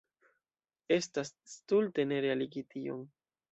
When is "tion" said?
2.75-3.07